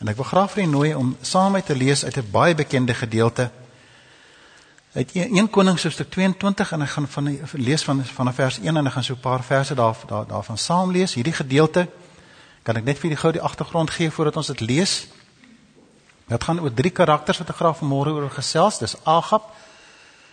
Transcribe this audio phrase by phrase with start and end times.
[0.00, 2.54] En ek wil graag vir u nooi om saam met te lees uit 'n baie
[2.54, 3.50] bekende gedeelte
[4.92, 8.76] uit 1 Konings hoofstuk 22 en ek gaan van die, lees van van vers 1
[8.76, 11.14] en ek gaan so 'n paar verse daar, daar daarvan saam lees.
[11.14, 11.88] Hierdie gedeelte
[12.62, 15.06] kan ek net vir die gou die agtergrond gee voordat ons dit lees.
[16.26, 18.78] Dit gaan oor drie karakters wat ek graag vanmôre oor gesels.
[18.78, 19.42] Dis Agab,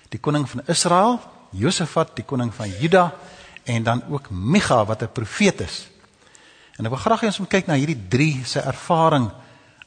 [0.10, 1.20] die koning van Israel,
[1.52, 3.14] Josafat, die koning van Juda
[3.64, 5.88] en dan ook Micha wat 'n profeet is.
[6.78, 9.32] En ek wil graag hê ons moet kyk na hierdie drie se ervaring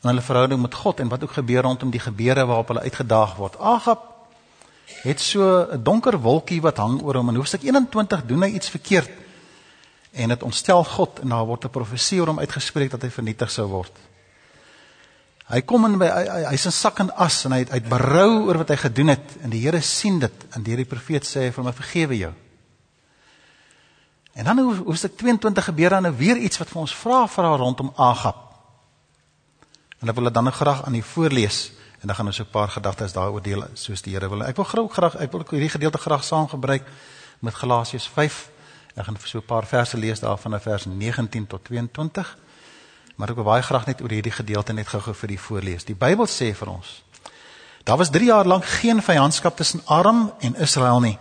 [0.03, 3.35] in hulle verhouding met God en wat ook gebeur rondom die gebeure waarop hulle uitgedaag
[3.37, 3.59] word.
[3.59, 4.07] Agab
[5.03, 8.69] het so 'n donker wolkie wat hang oor hom en hoofstuk 21 doen hy iets
[8.69, 9.11] verkeerd
[10.13, 13.51] en dit ontstel God en daar word 'n profesie oor hom uitgespreek dat hy vernietig
[13.51, 13.93] sou word.
[15.51, 18.47] Hy kom in by hy's hy in sak en as en hy het uit berou
[18.47, 21.41] oor wat hy gedoen het en die Here sien dit en deur die profeet sê
[21.41, 22.33] hy vir my vergewe jou.
[24.33, 27.93] En dan hoofstuk 22 gebeur dan nou weer iets wat vir ons vra vra rondom
[27.97, 28.50] Agab.
[30.01, 32.51] En ek wil dit dan nou graag aan u voorlees en dan gaan ons 'n
[32.51, 34.45] paar gedagtes daaroor deel soos die Here wil.
[34.45, 36.83] Ek wil graag graag ek wil hierdie gedeelte graag saam gebruik
[37.39, 38.51] met Galasiërs 5.
[38.95, 42.39] Ek gaan so 'n paar verse lees daarvan van vers 19 tot 22.
[43.17, 45.85] Maar ek wil baie graag net oor hierdie gedeelte net gou-gou vir u voorlees.
[45.85, 47.03] Die Bybel sê vir ons:
[47.85, 51.19] Daar was 3 jaar lank geen vyandskap tussen Aram en Israel nie.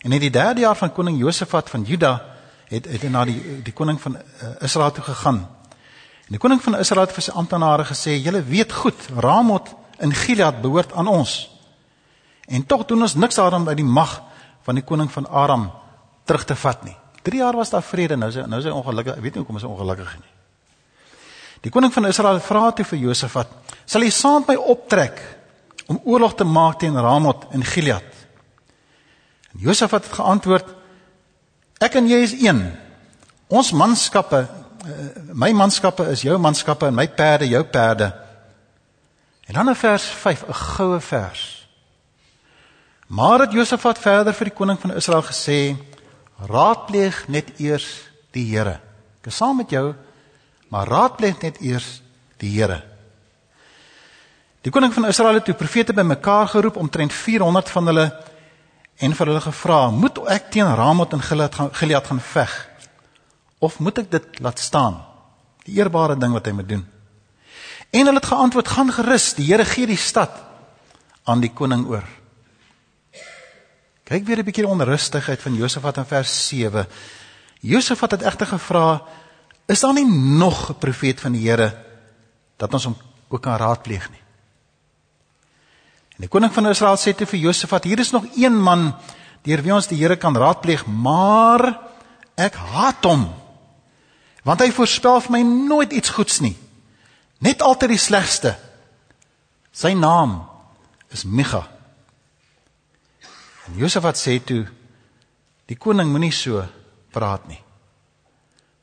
[0.00, 2.22] En in die 3de jaar van koning Josafat van Juda
[2.68, 5.59] het het na die die koning van uh, Israel toe gegaan.
[6.30, 10.14] En die koning van Israel het vir sy amptenare gesê: "Julle weet goed, Ramot in
[10.14, 11.50] Gilead behoort aan ons.
[12.46, 14.20] En tog doen ons niks daarom uit die mag
[14.62, 15.70] van die koning van Aram
[16.24, 16.96] terug te vat nie.
[17.22, 19.16] 3 jaar was daar vrede, nou is hy nou is hy ongelukkig.
[19.16, 20.30] Ek weet nie hoekom is hy ongelukkig nie.
[21.60, 23.48] Die koning van Israel vra toe vir Josafat:
[23.84, 25.20] "Sal jy saam met my optrek
[25.86, 28.06] om oorlog te maak teen Ramot in Gilead?"
[29.52, 30.66] En Josafat het geantwoord:
[31.80, 32.70] "Ek en jy is een.
[33.48, 34.46] Ons manskappe,
[35.32, 38.12] my manskappe is jou manskappe en my perde jou perde."
[39.50, 41.68] En dan in vers 5, 'n goue vers.
[43.06, 45.76] Maar het Josafat verder vir die koning van Israel gesê:
[46.46, 48.80] "Raadpleeg net eers die Here.
[49.20, 49.94] Ek is saam met jou,
[50.68, 52.02] maar raadpleeg net eers
[52.36, 52.82] die Here."
[54.60, 58.22] Die koning van Israel het toe profete bymekaar geroep omtrent 400 van hulle
[58.96, 62.69] en vir hulle gevra: "Moet ek teen Ramot en Gilead gaan Gilead gaan veg
[63.60, 65.00] of moet ek dit laat staan?"
[65.64, 66.86] Die eerbare ding wat hy moet doen.
[67.90, 70.30] En hulle het geantwoord: "Gaan gerus, die Here gee die stad
[71.24, 72.04] aan die koning oor."
[74.04, 76.86] Kyk weer 'n bietjie onrustigheid van Josafat in vers 7.
[77.60, 79.02] Josafat het egter gevra:
[79.66, 81.76] "Is daar nie nog 'n profeet van die Here
[82.56, 82.96] dat ons hom
[83.28, 84.22] ook kan raadpleeg nie?"
[86.10, 88.94] En die koning van Israel sê te vir Josafat: "Hier is nog een man
[89.42, 91.80] deur wie ons die Here kan raadpleeg, maar
[92.34, 93.28] ek haat hom,
[94.44, 96.56] want hy voorspel vir my nooit iets goeds nie."
[97.40, 98.56] Net altyd die slegste.
[99.72, 100.42] Sy naam
[101.08, 101.62] is Micha.
[103.66, 104.66] En Josafat sê toe
[105.70, 106.64] die koning moenie so
[107.14, 107.60] praat nie.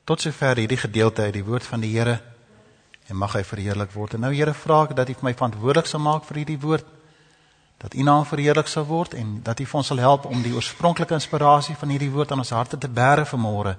[0.08, 2.22] Tot sover hierdie gedeelte uit die woord van die Here
[3.08, 4.16] en mag hy verheerlik word.
[4.16, 6.88] En nou Here vra ek dat U vir my verantwoordelik sal maak vir hierdie woord
[7.78, 10.56] dat U naam verheerlik sal word en dat U vir ons sal help om die
[10.56, 13.76] oorspronklike inspirasie van hierdie woord aan ons harte te bære vanmôre.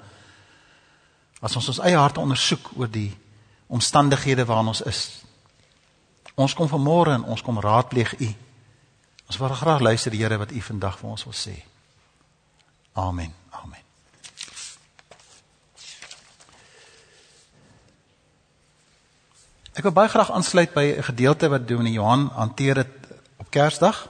[1.41, 3.11] As ons ons eie harte ondersoek oor die
[3.69, 5.03] omstandighede waarin ons is.
[6.35, 8.29] Ons kom vanmôre en ons kom raadpleeg U.
[9.29, 11.55] Ons wil graag luister die Here wat U vandag vir ons wil sê.
[12.99, 13.35] Amen.
[13.53, 13.83] Amen.
[19.79, 22.95] Ek wil baie graag aansluit by 'n gedeelte wat Dominee Johan hanteer het
[23.39, 24.09] op Kersdag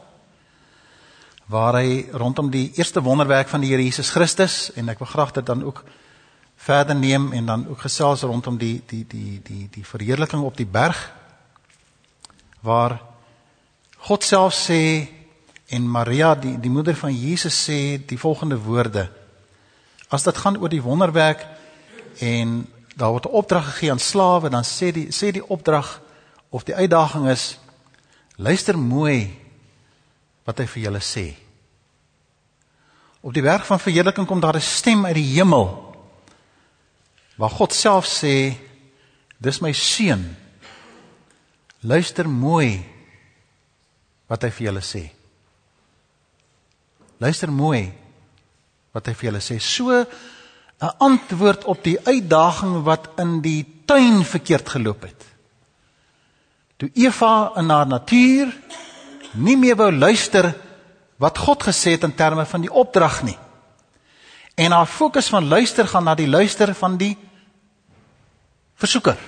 [1.47, 5.33] waar hy rondom die eerste wonderwerk van die Here Jesus Christus en ek wil graag
[5.33, 5.84] dit dan ook
[6.68, 10.68] verder neem en dan ook gesels rondom die die die die die verheerliking op die
[10.68, 10.98] berg
[12.60, 12.98] waar
[14.08, 15.08] God self sê
[15.72, 19.08] en Maria die die moeder van Jesus sê die volgende woorde.
[20.08, 21.46] As dit gaan oor die wonderwerk
[22.20, 26.00] en daar word 'n opdrag gegee aan slawe dan sê die sê die opdrag
[26.50, 27.59] of die uitdaging is
[28.36, 29.32] luister mooi
[30.44, 31.34] wat hy vir julle sê.
[33.21, 35.87] Op die berg van verheerliking kom daar 'n stem uit die hemel
[37.38, 38.52] waar God self sê
[39.38, 40.24] dis my seun.
[41.86, 42.80] Luister mooi
[44.28, 45.04] wat hy vir julle sê.
[47.22, 47.86] Luister mooi
[48.94, 49.60] wat hy vir julle sê.
[49.62, 49.94] So
[50.78, 55.24] 'n antwoord op die uitdaging wat in die tuin verkeerd geloop het.
[56.76, 58.52] Toe Eva in haar natuur
[59.32, 60.54] nie meer wou luister
[61.18, 63.38] wat God gesê het in terme van die opdrag nie.
[64.54, 67.16] En haar fokus van luister gaan na die luister van die
[68.78, 69.19] versoeker.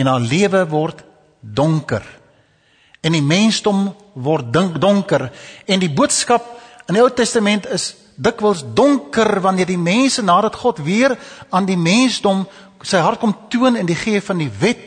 [0.00, 1.02] en haar lewe word
[1.40, 2.04] donker.
[3.00, 5.30] En die mensdom word donker
[5.66, 6.46] en die boodskap
[6.88, 11.14] in die Ou Testament is dikwels donker wanneer die mense nadat God weer
[11.48, 12.44] aan die mensdom
[12.84, 14.86] sy hart kom toon in die gee van die wet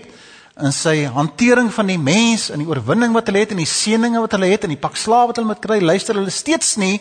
[0.61, 4.21] in sy hantering van die mens en die oorwinning wat hulle het en die seëninge
[4.21, 6.99] wat hulle het en die pak slawe wat hulle moet kry, luister hulle steeds nie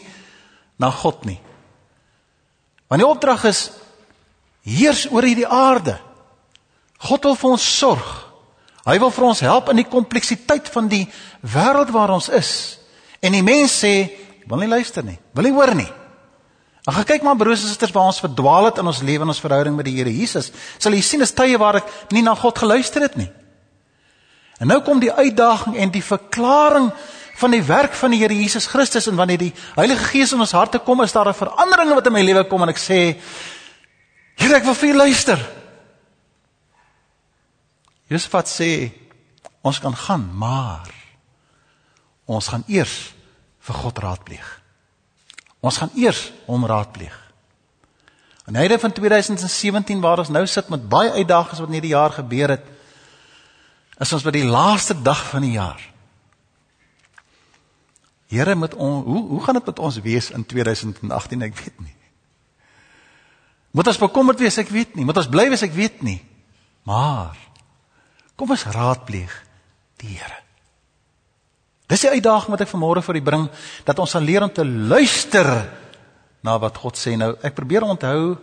[0.80, 1.36] na God nie.
[2.88, 3.66] Want die opdrag is
[4.62, 5.96] heers oor hierdie aarde.
[7.02, 8.12] God wil vir ons sorg.
[8.86, 11.04] Hy wil vir ons help in die kompleksiteit van die
[11.42, 12.52] wêreld waar ons is.
[13.22, 14.10] En die mens sê,
[14.50, 15.90] wil nie luister nie, wil nie hoor nie.
[16.90, 19.42] Ag kyk maar broers en susters waar ons verdwaal het in ons lewe en ons
[19.42, 20.50] verhouding met die Here Jesus.
[20.82, 23.28] Sal jy sien is tye waar ek nie na God geluister het nie.
[24.58, 26.90] En nou kom die uitdaging en die verklaring
[27.38, 30.56] van die werk van die Here Jesus Christus en wanneer die Heilige Gees in ons
[30.58, 33.16] harte kom, is daar 'n verandering wat in my lewe kom en ek sê
[34.40, 35.42] Here, ek wil vir U luister.
[38.12, 38.70] Josafat sê
[39.62, 40.90] ons kan gaan, maar
[42.26, 43.12] ons gaan eers
[43.62, 44.48] vir God raadpleeg.
[45.62, 47.14] Ons gaan eers hom raadpleeg.
[48.50, 52.10] En hyde van 2017 waar ons nou sit met baie uitdagings wat in hierdie jaar
[52.10, 52.66] gebeur het,
[54.02, 55.80] is ons by die laaste dag van die jaar.
[58.32, 61.42] Here met ons, hoe hoe gaan dit met ons wees in 2018?
[61.46, 61.96] Ek weet nie.
[63.72, 64.58] Moet ons bekommerd wees?
[64.60, 65.06] Ek weet nie.
[65.08, 65.64] Moet ons bly wees?
[65.64, 66.18] Ek weet nie.
[66.88, 67.38] Maar
[68.36, 69.32] kom ons raadpleeg
[70.02, 70.40] die Here.
[71.92, 73.46] Dis die uitdaging wat ek vanmôre vir u bring
[73.86, 75.48] dat ons sal leer om te luister
[76.42, 77.14] na wat God sê.
[77.20, 78.38] Nou, ek probeer onthou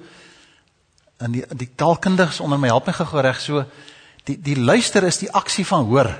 [1.25, 3.65] in die die taalkundiges onder my help my gou reg so
[4.27, 6.11] die die luister is die aksie van hoor.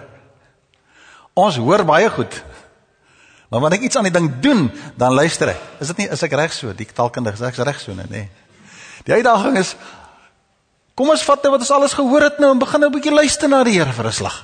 [1.40, 2.42] Ons hoor baie goed.
[3.50, 4.68] Maar wanneer ek iets aan die ding doen,
[4.98, 5.62] dan luister ek.
[5.82, 6.74] Is dit nie is ek reg so?
[6.74, 8.28] Die taalkundiges, ek's reg so, nee.
[9.06, 9.76] Die uitdaging is
[10.96, 13.14] kom ons vat nou wat ons alles gehoor het nou en begin nou 'n bietjie
[13.14, 14.44] luister na die Here vir 'n slag.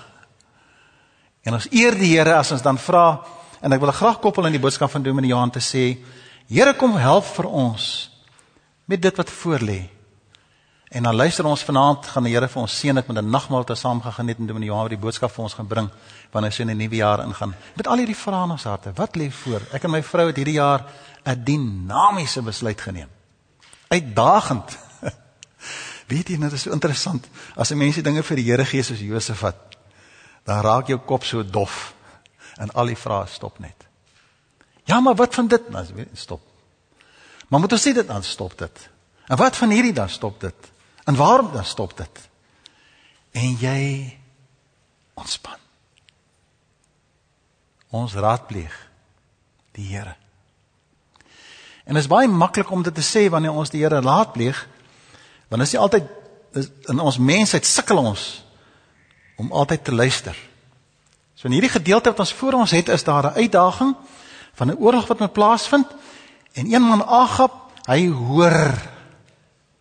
[1.44, 3.22] En ons eer die Here as ons dan vra
[3.62, 5.98] en ek wil graag koppel aan die boodskap van Dominee Johan te sê,
[6.48, 8.12] Here kom help vir ons
[8.86, 9.90] met dit wat voor lê.
[10.90, 13.64] En dan luister ons vanaand gaan die Here vir ons seën dat met 'n nagmaal
[13.64, 15.90] te saam gaan geniet en Dominee Johan die boodskap vir ons gaan bring
[16.32, 17.56] wanneer hy so in 'n nuwe jaar ingaan.
[17.76, 19.62] Met al hierdie vrae in ons harte, wat lê voor?
[19.74, 20.86] Ek en my vrou het hierdie jaar
[21.26, 23.15] 'n dinamiese besluit geneem.
[23.96, 24.78] Uitdagend.
[26.12, 28.84] Weet jy, dit is so interessant as 'n mens die dinge vir die Here gee
[28.84, 29.78] soos Josef wat
[30.46, 31.94] dan raak jou kop so dof
[32.62, 33.88] en al die vrae stop net.
[34.86, 35.70] Ja, maar wat van dit?
[35.70, 36.42] Nou, stop.
[37.48, 38.90] Maar moet ons sê dit dan stop dit.
[39.28, 40.72] En wat van hierdie dan stop dit?
[41.06, 42.30] En waarom dan stop dit?
[43.32, 44.18] En jy
[45.14, 45.58] ontspan.
[47.90, 48.76] Ons raadpleeg
[49.72, 50.16] die Here.
[51.86, 54.58] En dit is baie maklik om dit te sê wanneer ons die Here raadpleeg,
[55.50, 56.08] want dit is nie altyd
[56.90, 58.24] in ons mensheid sukkel ons
[59.38, 60.36] om altyd te luister.
[61.36, 63.96] So in hierdie gedeelte wat ons voor ons het, is daar 'n uitdaging
[64.54, 65.88] van 'n oorlog wat moet plaasvind
[66.54, 67.52] en een man Agab,
[67.86, 68.74] hy hoor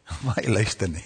[0.25, 1.05] maar hy luister nie.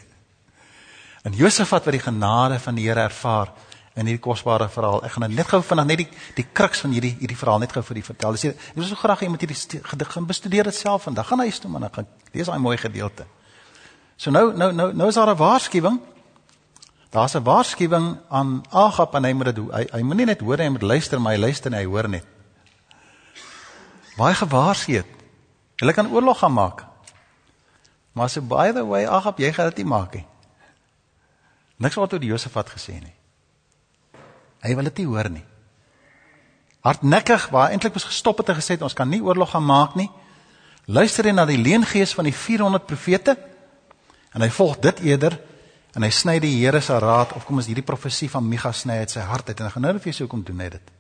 [1.23, 3.53] En Josafat wat die genade van die Here ervaar
[3.99, 5.03] in hierdie kosbare verhaal.
[5.07, 6.09] Ek gaan nou net gou vinnig net die
[6.39, 8.37] die kruks van hierdie hierdie verhaal net gou vir u vertel.
[8.37, 11.27] Dis ek wil so graag hê met hierdie gedig gaan bestudeer dit self vandag.
[11.29, 13.27] Gaan huis toe man, ek gaan lees daai mooi gedeelte.
[14.17, 16.01] So nou nou nou nou is daar 'n waarskuwing
[17.11, 20.69] Daar's 'n waarskuwing aan Agab en hy moet dit hy, hy moenie net hoor hy
[20.69, 22.25] moet luister maar hy luister en hy hoor net.
[24.17, 25.07] Baie gewaarsku het.
[25.77, 26.85] Hulle kan oorlog gaan maak.
[28.13, 30.27] Maar so by the way Agab, jy gaan dit nie maak nie.
[31.77, 33.15] Niks wat oor die Josafat gesê nie.
[34.65, 35.45] Hy wil dit nie hoor nie.
[36.87, 39.95] Hardnekkig waar eintlik was gestop het en gesê het ons kan nie oorlog gaan maak
[39.99, 40.09] nie.
[40.87, 43.37] Luister hy na die leengees van die 400 profete
[44.33, 45.37] en hy volg dit eerder
[45.97, 49.01] en hy sny die Here se raad of kom ons hierdie profesie van Micha sny
[49.03, 50.95] uit sy hart uit en hy gaan nou net vir jou kom doen net dit.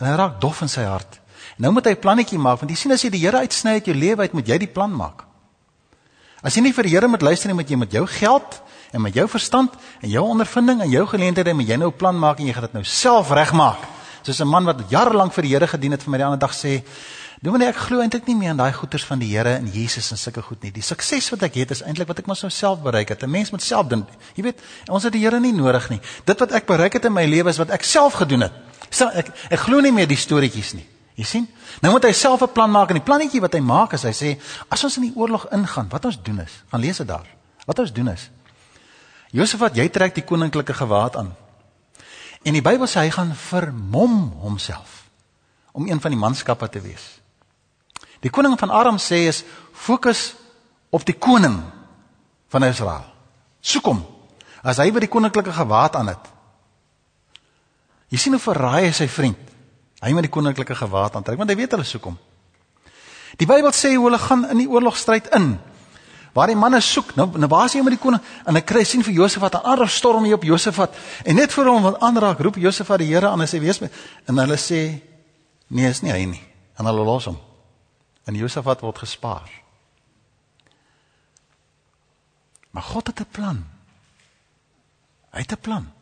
[0.00, 1.20] En hy raak dof in sy hart.
[1.60, 3.86] Nou moet hy 'n plannetjie maak want jy sien as jy die Here uitsny uit
[3.86, 5.24] jou lewe uit moet jy die plan maak.
[6.42, 8.62] As jy nie vir die Here moet luister nie moet jy met jou geld
[8.94, 12.18] en met jou verstand en jou ondervinding en jou geleenthede moet jy nou 'n plan
[12.18, 13.82] maak en jy gaan dit nou self regmaak.
[14.22, 16.38] Soos 'n man wat jare lank vir die Here gedien het vir my die ander
[16.38, 16.82] dag sê,
[17.42, 20.16] Dominee, ek glo eintlik nie meer aan daai goeders van die Here en Jesus en
[20.16, 20.70] sulke goed nie.
[20.70, 23.22] Die sukses wat ek het is eintlik wat ek maar self bereik het.
[23.22, 24.08] 'n Mens moet self dink.
[24.34, 26.00] Jy weet, ons het die Here nie nodig nie.
[26.24, 28.52] Dit wat ek bereik het in my lewe is wat ek self gedoen het.
[28.90, 30.86] So ek ek glo nie meer die storieetjies nie.
[31.16, 31.48] Jy sien?
[31.82, 34.12] Nou moet hy self 'n plan maak en die plannetjie wat hy maak is hy
[34.12, 37.26] sê as ons in die oorlog ingaan, wat ons doen is, gaan lees dit daar.
[37.66, 38.30] Wat ons doen is
[39.34, 41.32] Josef wat jy trek die koninklike gewaad aan.
[42.44, 45.02] En die Bybel sê hy gaan vermom homself
[45.74, 47.02] om een van die manskappe te wees.
[48.22, 50.36] Die koning van Aram sê is fokus
[50.94, 51.56] op die koning
[52.54, 53.08] van Israel.
[53.60, 54.04] Soek hom.
[54.62, 56.30] As hy by die koninklike gewaad aan het.
[58.14, 59.50] Jy sien hoe verraai hy sy vriend.
[60.04, 62.16] Hy met die koninklike gewaad aantrek want hy weet hulle soek hom.
[63.40, 65.56] Die Bybel sê hoe hulle gaan in die oorlogstryd in.
[66.34, 68.22] Waar die manne soek, nou nou waar is hy met die koning?
[68.42, 70.94] En hy kry sien vir Josafat, 'n ander storm hier op Josafat.
[71.22, 73.92] En net voor hom wat aanraak, roep Josafat die Here aan en sê wees met
[74.26, 75.00] en hulle sê
[75.68, 76.42] nee, is nie hy nie.
[76.76, 77.38] En hulle los hom.
[78.26, 79.50] En Josafat word gespaar.
[82.70, 83.64] Maar God het 'n plan.
[85.30, 85.92] Hy het 'n plan.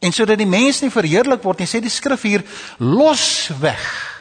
[0.00, 2.44] En sodat die mens nie verheerlik word nie, sê die skrif hier,
[2.78, 4.11] los weg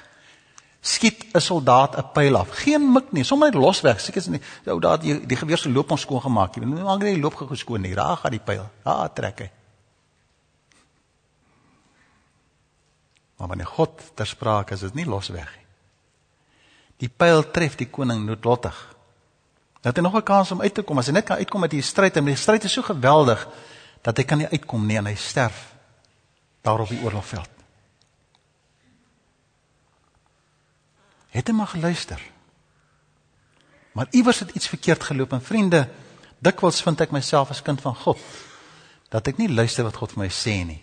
[0.82, 2.50] skiet 'n soldaat 'n pyl af.
[2.50, 4.00] Geen mik nie, sommer net los weg.
[4.00, 6.56] Seker is nie ou daad die, die geweer se loop ons skoon gemaak.
[6.56, 7.96] Jy moet maak net die loop geskoon nie.
[7.96, 8.70] Daar gaan die pyl.
[8.84, 9.52] Daar trek hy.
[13.38, 15.66] Maar wanneer God ter sprake is, is dit nie los weg nie.
[16.98, 18.96] Die pyl tref die koning noodlottig.
[19.82, 20.98] Dat hy nog 'n kans om uit te kom.
[20.98, 23.48] As hy net kan uitkom uit die stryd en die stryd is so geweldig
[24.02, 25.74] dat hy kan nie uitkom nie en hy sterf
[26.62, 27.61] daar op die oorlogveld.
[31.32, 32.22] Het hy maar geluister.
[33.96, 35.86] Maar iewers het iets verkeerd geloop en vriende,
[36.40, 38.20] dikwels vind ek myself as kind van God
[39.12, 40.80] dat ek nie luister wat God vir my sê nie.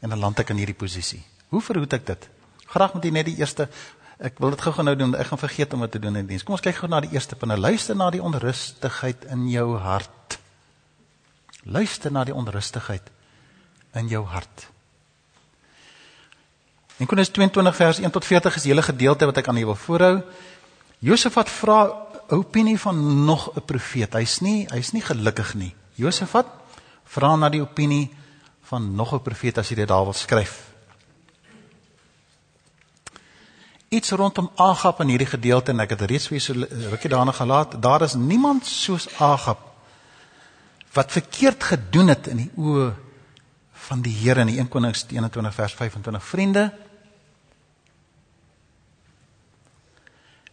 [0.00, 1.20] En dan land ek in hierdie posisie.
[1.52, 2.24] Hoe verhoed ek dit?
[2.72, 3.68] Graag moet jy net die eerste
[4.24, 6.44] ek wil dit gou-gou nou doen, ek gaan vergeet om dit te doen in diens.
[6.46, 7.56] Kom ons kyk gou na die eerste punt.
[7.58, 10.38] Luister na die onrustigheid in jou hart.
[11.64, 13.10] Luister na die onrustigheid
[13.98, 14.68] in jou hart.
[16.96, 19.72] En Korintiërs 22 vers 1 tot 40 is die hele gedeelte wat ek aan julle
[19.72, 20.16] wil voorhou.
[21.04, 21.78] Josafat vra
[22.32, 24.12] opinie van nog 'n profeet.
[24.14, 25.74] Hy's nie hy's nie gelukkig nie.
[25.94, 26.46] Josafat
[27.04, 28.10] vra na die opinie
[28.62, 30.72] van nog 'n profeet as jy dit daar wil skryf.
[33.88, 36.52] Iets rondom Agab in hierdie gedeelte en ek het reeds vir so
[36.90, 37.82] rukkie daarna gelaat.
[37.82, 39.58] Daar is niemand soos Agab
[40.92, 42.92] wat verkeerd gedoen het in die oë
[43.72, 46.24] van die Here in 1 Konings 21 vers 25.
[46.24, 46.72] Vriende,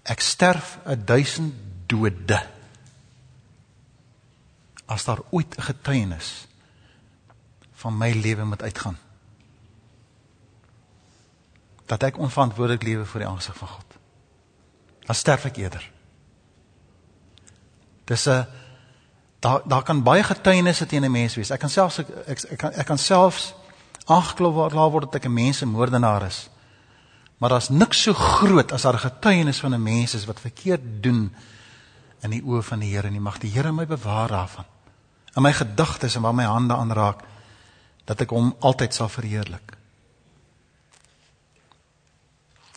[0.04, 1.54] Ek sterf 'n duisend
[1.86, 2.42] dode.
[4.86, 6.48] As daar ooit 'n getuienis
[7.72, 8.98] van my lewe moet uitgaan.
[11.86, 13.86] Dat ek onverantwoordelik lewe voor die aangesig van God.
[15.00, 15.92] Dan sterf ek eerder.
[18.04, 18.46] Dis 'n
[19.40, 21.50] daar daar kan baie getuienisse teen 'n mens wees.
[21.50, 23.54] Ek kan selfs ek ek, ek kan ek kan selfs
[24.06, 24.50] aangekla
[24.90, 26.50] word dat ek 'n mensemoordenaar is.
[27.42, 31.34] Maar daar's niks so groot as daar getuienis van 'n mens is wat verkeerd doen
[32.22, 33.20] in die oë van die Here nie.
[33.20, 34.66] Mag die Here my bewaar daarvan.
[35.36, 37.24] In my gedagtes en waar my hande aanraak
[38.06, 39.78] dat ek hom altyd sal verheerlik.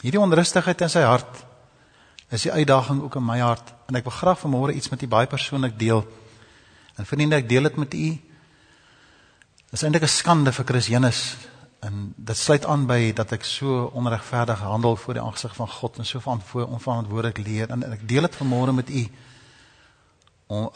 [0.00, 1.44] Hierdie onrustigheid in sy hart
[2.28, 5.06] is die uitdaging ook in my hart en ek wil graag vanmôre iets met u
[5.06, 6.06] baie persoonlik deel.
[6.97, 8.09] En vriende, ek deel dit met u.
[9.71, 11.37] Dit is eintlik 'n skande vir Chris Jenus
[11.85, 15.99] En dit sluit aan by dat ek so onregverdig handel voor die aangesig van God
[16.00, 19.03] en so onverantwoordelik leer en ek deel dit vanmôre met u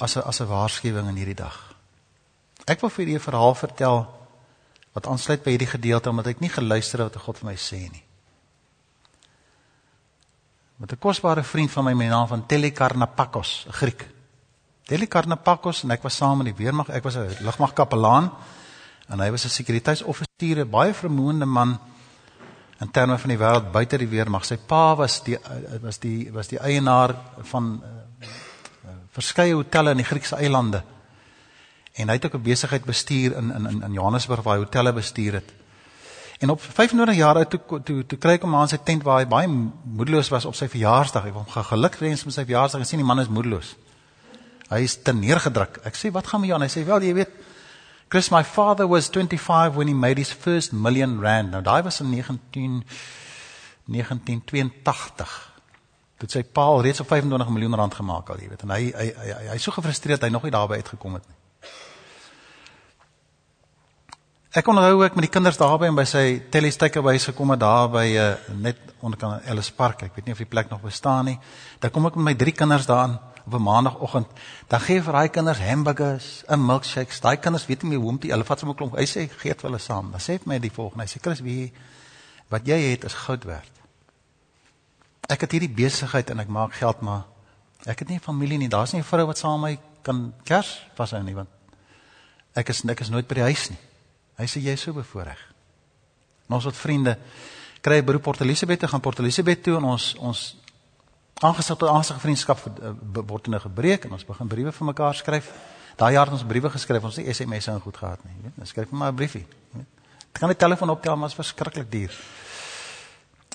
[0.04, 1.56] as 'n as 'n waarskuwing in hierdie dag.
[2.66, 4.06] Ek wil vir u 'n verhaal vertel
[4.92, 7.80] wat aansluit by hierdie gedeelte omdat ek nie geluister het wat God vir my sê
[7.90, 8.04] nie.
[10.76, 14.08] Met 'n kosbare vriend van my met die naam van Telekarnapakos, 'n Griek.
[14.84, 18.32] Telekarnapakos en ek was saam in die weermag, ek was 'n lugmagkapelaan
[19.08, 21.78] en hy was 'n sekuriteitsoffisier, 'n baie vermoënde man
[22.80, 24.44] in terme van die wêreld buite die weermag.
[24.44, 25.38] Sy pa was die
[25.82, 27.14] was die was die eienaar
[27.50, 28.28] van uh,
[29.10, 30.82] verskeie hotelle in die Griekse eilande.
[31.98, 35.32] En hy het ook 'n besigheid bestuur in in in Johannesburg waar hy hotelle bestuur
[35.32, 35.52] het.
[36.38, 39.18] En op 25 jaar oud toe toe toe kry ek hom aan sy tent waar
[39.18, 39.48] hy baie
[39.82, 41.26] moedeloos was op sy verjaarsdag.
[41.26, 43.74] Ek wil hom geluk wens met sy verjaarsdag en sien die man is moedeloos.
[44.70, 45.80] Hy is te neergedruk.
[45.84, 46.60] Ek sê wat gaan met jou?
[46.60, 47.30] Hy sê wel, jy weet,
[48.08, 51.50] Chris, my father was 25 when he made his first million rand.
[51.52, 52.84] Nou daai was in 19
[53.88, 55.34] 1982.
[56.18, 58.64] Dit sy pa al reeds op 25 miljoen rand gemaak al, jy weet.
[58.64, 61.36] En hy hy hy hy, hy so gefrustreerd hy nog nie daarby uitgekom het nie.
[64.56, 68.06] Ek onthou ek met die kinders daarby en by sy telestekerwys gekom het daar by
[68.16, 70.06] uh, net onder kan Ellis Park.
[70.08, 71.36] Ek weet nie of die plek nog bestaan nie.
[71.78, 74.28] Daar kom ek met my drie kinders daarin op 'n maandagooggend,
[74.66, 77.20] dan gee vir daai kinders hamburgers, 'n milkshake.
[77.20, 78.96] Daai kinders weet nie meer hoe om te hulle vat sommer klomp.
[78.96, 80.10] Hy sê gee dit vir hulle saam.
[80.10, 81.04] Dan sê hy vir my die volgende.
[81.04, 81.72] Hy sê Chris, wie
[82.48, 83.70] wat jy het is goud werd.
[85.28, 87.24] Ek het hierdie besigheid en ek maak geld, maar
[87.84, 88.68] ek het nie 'n familie nie.
[88.68, 91.48] Daar's nie 'n vrou wat saam met my kan kers vashou nie want
[92.54, 93.78] ek is is nooit by die huis nie.
[94.38, 95.38] Hy sê jy is so bevoorreg.
[96.48, 97.18] Ons het vriende
[97.80, 100.56] kry 'n beroep Port Elizabeth te gaan Port Elizabeth toe en ons ons
[101.40, 105.52] aangesig tot aangesig vriendskap eh, word nou gebreek en ons begin briewe vir mekaar skryf.
[105.98, 108.58] Daai jaar het ons briewe geskryf, ons het nie SMS'e en goed gehad nie, weet.
[108.62, 109.46] Ons skryf maar 'n briefie.
[110.28, 112.14] Ek kan die telefoon optel, maar dit was verskriklik duur.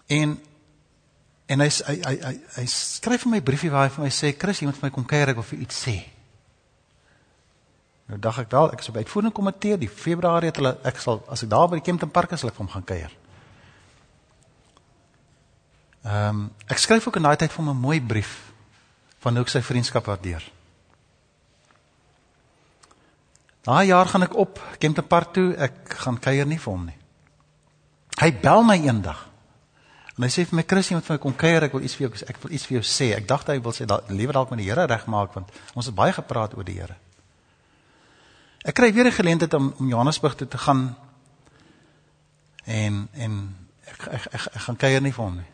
[0.07, 0.39] En
[1.45, 4.37] en hy hy hy hy, hy skryf vir my briefie waar hy vir my sê,
[4.37, 6.03] "Chris, jy moet vir my kom kuier, ek wil vir iets sê."
[8.05, 11.23] Nou dag ek wel, ek is op uitvoerende komitee, die Februarie het hulle ek sal
[11.29, 13.11] as ek daar by die Kempton Park is, sal ek vir hom gaan kuier.
[16.03, 18.51] Ehm um, ek skryf ook in daai tyd vir hom 'n mooi brief
[19.23, 20.43] van hoe ek sy vriendskap waardeer.
[23.63, 26.97] Daai jaar gaan ek op Kempton Park toe, ek gaan kuier nie vir hom nie.
[28.19, 29.29] Hy bel my eendag.
[30.17, 31.95] En hy sê vir my Chris, jy moet vir my kom kuier, ek wil iets
[31.95, 33.07] vir jou ek wil iets vir jou sê.
[33.15, 35.95] Ek dacht hy wil sê dat liewer dalk met die Here regmaak want ons het
[35.95, 36.97] baie gepraat oor die Here.
[38.63, 40.95] Ek kry weer 'n geleentheid om, om Johannesburg toe te gaan
[42.65, 43.55] en en
[43.87, 45.52] ek ek, ek, ek gaan kuier nie vir hom nie.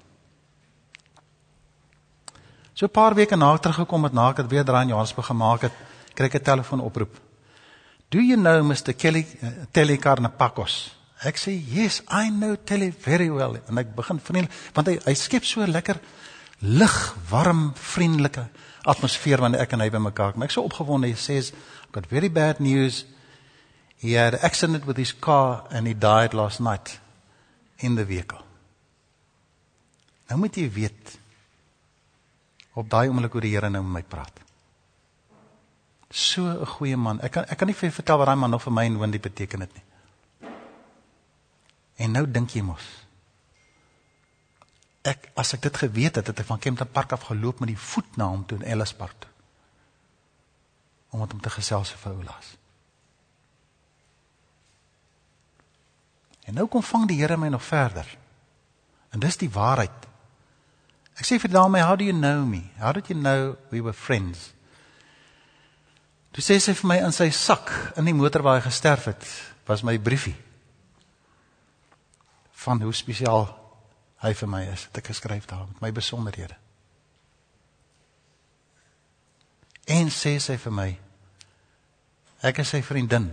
[2.80, 5.62] So 'n paar weke na teruggekom het na ek dit weer draai in Johannesburg gemaak
[5.62, 5.74] het,
[6.16, 7.20] kry ek 'n telefoonoproep.
[8.10, 8.94] Do you know Mr.
[8.96, 10.96] Kelly uh, Telly Karnapakos?
[11.22, 15.14] Ek sê, "Yes, I know Telly very well." En ek begin vriendelik want hy hy
[15.14, 16.00] skep so lekker
[16.60, 18.48] lig, warm, vriendelike
[18.86, 20.44] atmosfeer wanneer ek en hy bymekaar kom.
[20.44, 21.08] Ek so opgewonde.
[21.08, 23.06] Hy sê, "I've got very bad news.
[23.98, 27.00] He had an accident with his car and he died last night
[27.78, 28.42] in the vehicle."
[30.30, 31.19] Nou moet jy weet
[32.80, 34.40] op daai oomblik hoe die Here nou met my praat.
[36.10, 37.22] So 'n goeie man.
[37.22, 39.00] Ek kan ek kan nie vir jou vertel wat daai man nog vir my en
[39.00, 39.84] Wendy beteken het nie.
[41.96, 42.86] En nou dink jy mos.
[45.02, 47.78] Ek as ek dit geweet het, het ek van Kempton Park af geloop met die
[47.78, 49.30] voet na hom toe in Ellis Park toe.
[51.10, 52.58] Om met hom te gesels vir oulaas.
[56.44, 58.18] En nou kom vang die Here my nog verder.
[59.10, 60.09] En dis die waarheid.
[61.20, 62.72] Ek sê vir daai my, how do you know me?
[62.80, 64.54] How did you know we were friends?
[66.32, 69.26] Toe sê sy vir my in sy sak in die motor waar hy gesterf het,
[69.68, 70.38] was my briefie
[72.64, 73.50] van hoe spesiaal
[74.24, 74.88] hy vir my is.
[74.88, 76.56] Het ek geskryf daar met my besonderhede.
[79.90, 80.90] En sê sy vir my
[82.46, 83.28] ek is sy vriendin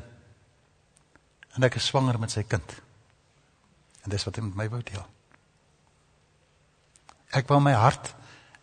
[1.55, 2.81] en ek is swanger met sy kind.
[4.03, 5.05] En dis wat hy met my wou deel.
[7.35, 8.15] Ek wou my hart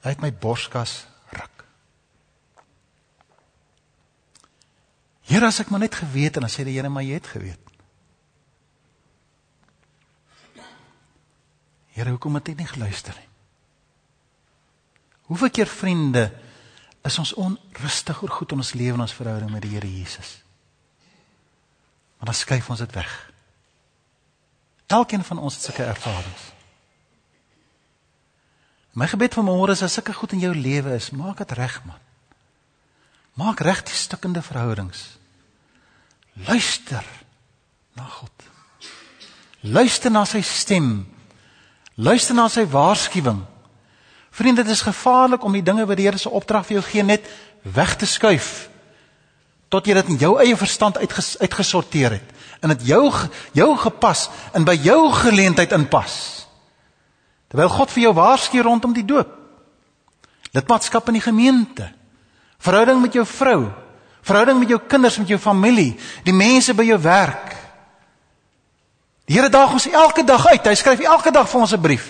[0.03, 1.03] uit my borskas
[5.23, 7.59] Here as ek maar net geweet en dan sê die Here maar jy het geweet.
[11.93, 13.29] Here hoekom het jy nie geluister nie?
[15.29, 16.25] Hoeveel keer vriende
[17.07, 20.35] is ons onrustig oor goed in ons lewe en ons verhouding met die Here Jesus?
[22.19, 23.13] Maar dan skuif ons dit weg.
[24.93, 26.52] Elkeen van ons het sulke ervarings.
[28.93, 31.79] My gebed vir môre is as sulke goed in jou lewe is, maak dit reg
[31.87, 31.99] man.
[33.39, 35.17] Maak reg die stukkende verhoudings.
[36.47, 37.05] Luister
[37.97, 38.45] na God.
[39.61, 41.07] Luister na sy stem.
[41.95, 43.41] Luister na sy waarskuwing.
[44.33, 47.03] Vriende, dit is gevaarlik om die dinge wat die Here se opdrag vir jou gee
[47.05, 47.25] net
[47.63, 48.69] weg te skuif
[49.73, 53.07] tot jy dit in jou eie verstand uitges, uitgesorteer het en dit jou
[53.57, 56.42] jou gepas en by jou geleentheid inpas.
[57.53, 59.29] Terwyl God vir jou waarsku rondom die doop.
[60.57, 61.91] Lidmaatskap in die gemeente
[62.63, 63.67] verhouding met jou vrou,
[64.23, 65.91] verhouding met jou kinders, met jou familie,
[66.23, 67.51] die mense by jou werk.
[69.27, 70.65] Die Here daag ons elke dag uit.
[70.65, 72.07] Hy skryf elke dag vir ons 'n brief.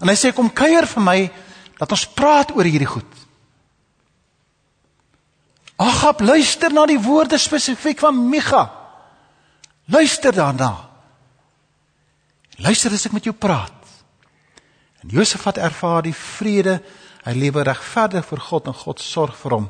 [0.00, 1.30] En hy sê kom kuier vir my
[1.78, 3.06] dat ons praat oor hierdie goed.
[5.78, 8.70] Agap, luister na die woorde spesifiek van Micha.
[9.86, 10.88] Luister daarna.
[12.58, 13.79] Luister as ek met jou praat.
[15.00, 16.80] En Josef het ervaar die vrede
[17.24, 19.68] Hy lewe regverdig vir God en God sorg vir hom.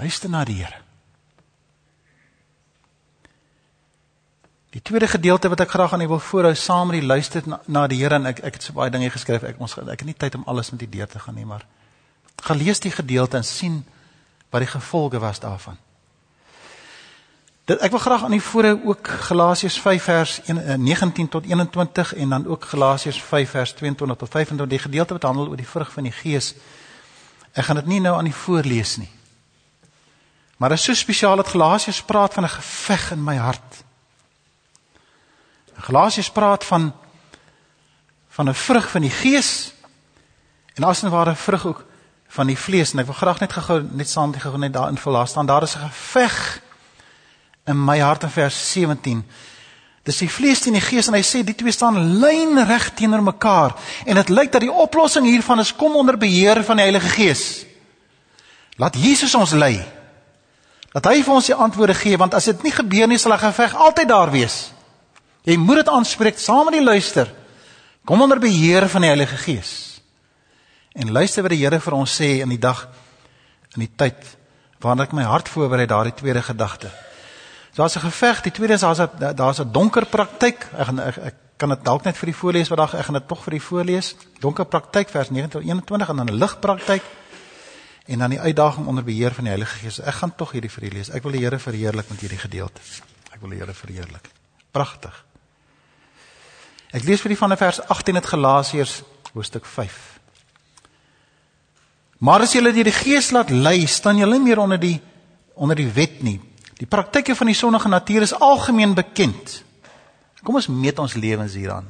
[0.00, 0.80] Luister na die Here.
[4.70, 7.58] Die tweede gedeelte wat ek graag aan u wil voorhou saam met die luister na,
[7.66, 10.06] na die Here en ek ek het so baie dinge geskryf ek ons ek het
[10.06, 11.64] nie tyd om alles met u deur te gaan nie maar
[12.40, 13.80] gaan lees die gedeelte en sien
[14.50, 15.76] wat die gevolge was daarvan.
[17.70, 21.44] Dit ek wil graag aan u voorhou ook Galasiërs 5 vers 1, 19 eh, tot
[21.44, 25.56] 21 en dan ook Galasiërs 5 vers 22 tot 25 die gedeelte wat handel oor
[25.56, 26.54] die vrug van die Gees.
[27.52, 29.10] Ek gaan dit nie nou aan u voorlees nie.
[30.56, 33.84] Maar dit is so spesiaal dat Galasiërs praat van 'n geveg in my hart.
[35.74, 36.92] Galasiërs praat van
[38.28, 39.72] van 'n vrug van die Gees
[40.74, 41.84] en as 'n ware vrug ook
[42.28, 44.98] van die vlees en ek wil graag net gou net saam met gou net daarin
[44.98, 45.46] verlaat staan.
[45.46, 46.62] Daar is 'n geveg
[47.66, 49.24] in my hart in vers 17.
[50.08, 53.76] Dis die vlees teen die gees en hy sê die twee staan lynreg teenoor mekaar
[54.06, 57.44] en dit lyk dat die oplossing hiervan is kom onder beheer van die Heilige Gees.
[58.80, 59.76] Laat Jesus ons lei.
[60.94, 63.44] Dat hy vir ons die antwoorde gee want as dit nie gebeur nie sal 'n
[63.44, 64.72] geveg altyd daar wees.
[65.44, 67.28] Jy moet dit aanspreek saam met die luister.
[68.04, 70.00] Kom onder beheer van die Heilige Gees.
[70.94, 72.88] En luister wat die Here vir ons sê in die dag
[73.76, 74.16] in die tyd
[74.80, 76.90] waarin ek my hart voorberei daardie tweede gedagte.
[77.80, 80.68] Daar's 'n geveg, die tweede is daar's 'n daar's 'n donker praktyk.
[80.76, 83.14] Ek gaan ek, ek kan dit dalk net vir die voorlees wat dag ek gaan
[83.14, 84.16] dit tog vir die voorlees.
[84.40, 87.02] Donker praktyk vers 19 tot 21 en dan 'n lig praktyk
[88.06, 90.00] en dan die uitdaging onder beheer van die Heilige Gees.
[90.00, 91.10] Ek gaan tog hierdie vir u lees.
[91.10, 92.80] Ek wil die Here verheerlik met hierdie gedeelte.
[93.32, 94.28] Ek wil die Here verheerlik.
[94.70, 95.24] Pragtig.
[96.90, 100.20] Ek lees vir u van vers 18 uit Galasiërs hoofstuk 5.
[102.18, 105.00] Maar as julle deur die Gees laat lei, staan julle nie meer onder die
[105.54, 106.49] onder die wet nie.
[106.80, 109.58] Die praktyke van die sondige natuur is algemeen bekend.
[110.40, 111.88] Kom ons meet ons lewens hieraan.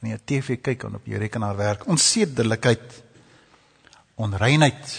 [0.00, 3.02] Wanneer jy TV kyk en op jou rekenaar werk, onsedelikheid,
[4.16, 4.94] onreinheid,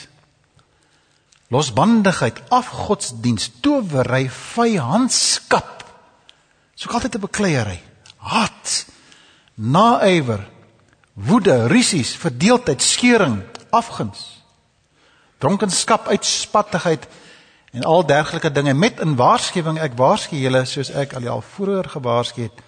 [1.49, 5.85] losbandigheid, afgodsdiens, towery, vyandskap.
[6.77, 7.81] Soek altyd 'n bekleierery.
[8.17, 8.85] Haat,
[9.55, 10.45] naaiwer,
[11.13, 14.36] woede, rusies, verdeeldheid, skeuring, afguns,
[15.41, 17.07] dronkenskap, uitspattigheid
[17.77, 21.89] en al dergelike dinge met in waarskuwing ek waarsku julle soos ek al al vroeër
[21.97, 22.63] gewaarsku het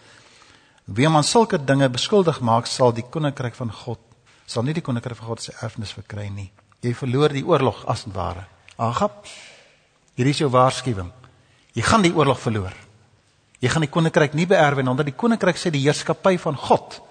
[0.86, 3.99] wie man sulke dinge beskuldig maak sal die koninkryk van God
[4.45, 6.51] sal nie die koninkryk van God se erfenis verkry nie
[6.86, 8.45] jy verloor die oorlog as en ware
[8.77, 9.25] agap
[10.15, 11.12] hier is jou waarskuwing
[11.73, 12.75] jy gaan die oorlog verloor
[13.60, 17.01] jy gaan die koninkryk nie beerwe nie omdat die koninkryk sê die heerskappy van God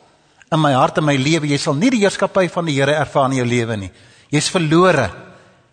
[0.52, 1.48] in my hart en my lewe.
[1.50, 3.90] Jy sal nie die heerskappy van die Here ervaar in jou lewe nie.
[4.32, 5.08] Jy's verlore.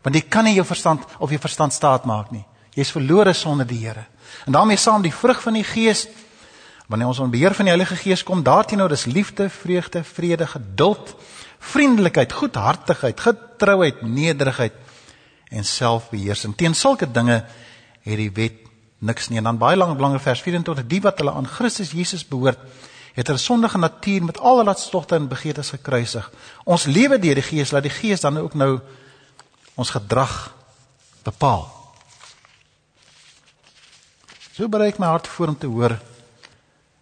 [0.05, 2.43] Want jy kan nie jou verstand of jou verstand staat maak nie.
[2.77, 4.05] Jy's verlore sonder die Here.
[4.45, 6.05] En daarmee saam die vrug van die Gees
[6.85, 11.15] wanneer ons onder beheer van die Heilige Gees kom, daarteenoor is liefde, vreugde, vrede, geduld,
[11.57, 14.75] vriendelikheid, goedhartigheid, getrouheid, nederigheid
[15.49, 16.53] en selfbeheersing.
[16.55, 17.39] Teen sulke dinge
[18.05, 18.59] het die wet
[19.01, 19.39] niks nie.
[19.41, 22.59] En dan baie lank lange vers 24, die wat hulle aan Christus Jesus behoort,
[23.15, 26.31] het 'n sondige natuur met al haar hartstogte en begeertes gekruisig.
[26.63, 28.79] Ons lewe deur die Gees, laat die Gees dan ook nou
[29.75, 30.33] ons gedrag
[31.23, 31.65] bepaal.
[34.55, 35.97] So bereik my hart voor om te hoor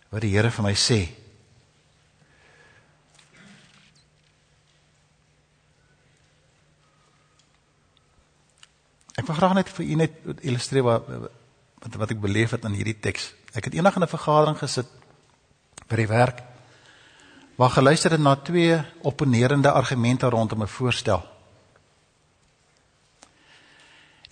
[0.10, 1.02] wat die Here vir my sê.
[9.14, 11.08] Ek wil graag net vir u net illustreer wat
[11.84, 13.34] wat wat ek beleef het in hierdie teks.
[13.54, 14.90] Ek het eendag in 'n vergadering gesit
[15.90, 16.42] by die werk
[17.56, 21.33] waar geluister het na twee opponerende argumente rondom 'n voorstel.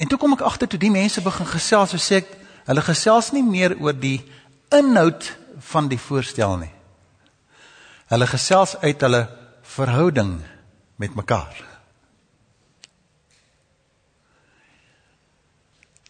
[0.01, 2.29] En toe kom ek agter toe die mense begin gesels, so sê ek,
[2.65, 4.17] hulle gesels nie meer oor die
[4.73, 5.27] inhoud
[5.71, 6.71] van die voorstel nie.
[8.09, 9.27] Hulle gesels uit hulle
[9.77, 10.39] verhouding
[10.99, 11.53] met mekaar.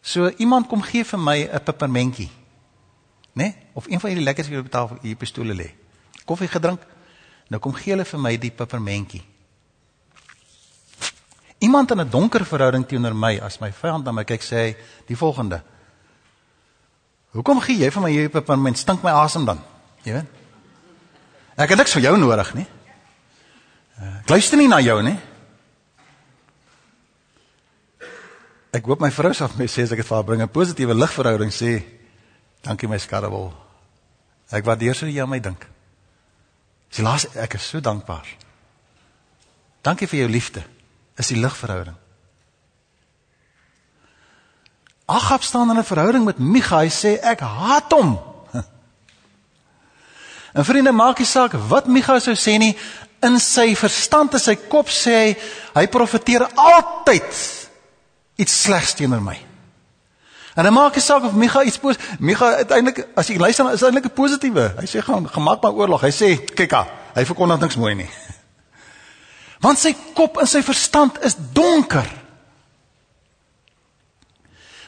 [0.01, 2.31] So iemand kom gee vir my 'n pepermentjie
[3.33, 3.43] né?
[3.43, 3.55] Nee?
[3.73, 5.71] Of een van hierdie lekkers wat op die tafel hier pistole lê.
[6.25, 6.81] Koffie gedrink.
[7.47, 9.23] Nou kom gee hulle vir my die pepermentjie.
[11.61, 14.75] Iemand in 'n donker verhouding teenoor my, as my vyand na my kyk, sê hy
[15.07, 15.61] die volgende:
[17.31, 18.77] "Hoekom gee jy vir my hierdie peperment?
[18.77, 19.61] Stink my asem dan."
[20.03, 20.25] Jy weet?
[21.57, 22.67] Ek het niks vir jou nodig nie.
[24.01, 25.19] Ek luister nie na jou nie.
[28.73, 30.93] Ek hoop my vrou sal my sê as ek dit vir haar bring 'n positiewe
[30.93, 31.83] ligverhouding sê
[32.61, 33.49] Dankie my skarrewel.
[34.53, 35.65] Ek waardeer so jy aan my dink.
[36.91, 38.27] Dis laas ek is so dankbaar.
[39.81, 40.63] Dankie vir jou liefde.
[41.15, 41.95] Is die ligverhouding.
[45.05, 46.77] Agab staan in 'n verhouding met Micha.
[46.77, 48.19] Hy sê ek haat hom.
[50.53, 52.77] En vriende, maak nie saak wat Micha sou sê nie,
[53.21, 55.35] in sy verstand en sy kop sê hy
[55.75, 57.29] hy profeteer altyd
[58.41, 59.37] iets slegs teenoor my.
[60.55, 61.99] En dan maak hy saak of Micha iets pos.
[62.19, 64.73] Micha uiteindelik as jy luister is eintlik 'n positiewe.
[64.79, 66.01] Hy sê gaan gemaak maar oorlog.
[66.01, 68.09] Hy sê kyk ha, hy verkondig niks mooi nie.
[69.61, 72.07] Want sy kop en sy verstand is donker.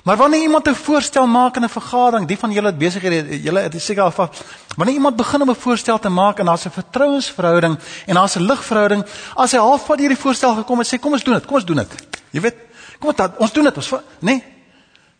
[0.03, 3.43] Maar wanneer iemand 'n voorstel maak in 'n vergadering, die van julle wat besig is,
[3.43, 4.29] julle het seker al van
[4.75, 8.45] wanneer iemand begin om 'n voorstel te maak en daar's 'n vertrouensverhouding en daar's 'n
[8.45, 9.05] ligverhouding,
[9.35, 11.77] as hy halfpad hierdie voorstel gekom het, sê kom ons doen dit, kom ons doen
[11.77, 12.05] dit.
[12.31, 12.55] Jy weet,
[12.99, 14.43] kom ons ons doen dit, ons nee,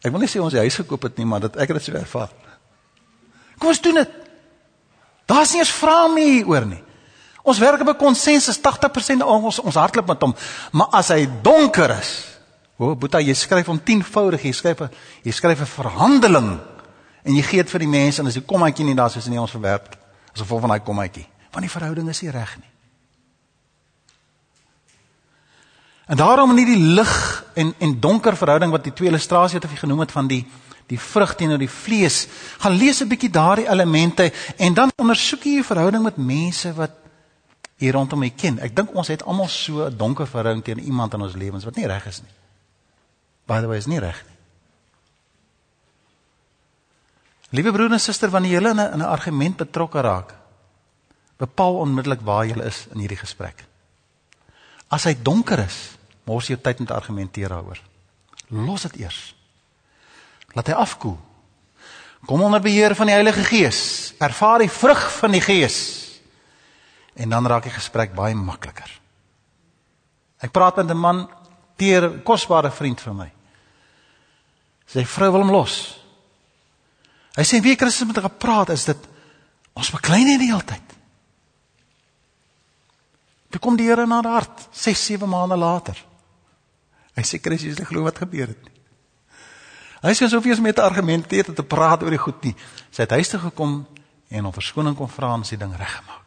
[0.03, 2.31] Ek wil nie sê ons huis gekoop het nie, maar dat ek dit so ervaar.
[3.55, 4.17] Kom ons doen dit.
[5.31, 6.81] Daar's nie eens vrae meer hieroor nie.
[7.43, 10.35] Ons werk op 'n konsensus 80% ons ons hardloop met hom.
[10.71, 12.39] Maar as hy donker is,
[12.77, 14.79] o, Boeta, jy skryf hom 10voudig, jy skryf
[15.23, 16.59] jy skryf 'n verhandeling
[17.23, 19.27] en jy gee dit vir die mense en as die kommaatjie nie daar is, is
[19.27, 19.97] nie ons verwerp
[20.33, 21.27] asof vol van daai kommaatjie.
[21.51, 22.69] Want die verhouding is nie reg nie.
[26.07, 29.83] En daarom in hierdie lig en en donker verhouding wat die twee illustrasies wat ek
[29.83, 30.45] genoem het van die
[30.87, 32.27] die vrug teenoor die vlees,
[32.59, 37.02] gaan lees 'n bietjie daardie elemente en dan ondersoek jy jou verhouding met mense wat
[37.77, 38.59] hier rondom my ken.
[38.59, 41.75] Ek dink ons het almal so 'n donker verhouding teenoor iemand in ons lewens wat
[41.75, 42.31] nie reg is nie.
[43.45, 44.33] By the way, is nie reg nie.
[47.49, 50.33] Liewe broer en suster, wanneer jy in 'n in 'n argument betrokke raak,
[51.37, 53.65] bepaal onmiddellik waar jy is in hierdie gesprek.
[54.89, 57.79] As hy donker is, mors jy tyd om te argumenteer daaroor.
[58.49, 59.35] Los dit eers.
[60.53, 61.17] Laat hy afkoel.
[62.25, 64.13] Kom onder beheer van die Heilige Gees.
[64.17, 66.02] Ervaar die vrug van die Gees.
[67.15, 68.89] En dan raak die gesprek baie makliker.
[70.43, 71.29] Ek praat met 'n man,
[71.75, 73.31] teer kosbare vriend van my.
[74.85, 75.99] Sy vrou wil hom los.
[77.35, 79.07] Hy sê wie Christus met hom gepraat is dit
[79.73, 80.93] ons beklein nie die hele tyd.
[83.49, 85.97] Toe kom die Here na haar hart 6, 7 maande later.
[87.13, 88.69] Hy sê Christus, jy glo wat gebeur het.
[90.03, 92.55] Hy sê asof hy met argumente te praat oor die goed nie.
[92.91, 93.85] Sy het huis toe gekom
[94.29, 96.22] en hom verskoning kom vra en sy ding reggemaak.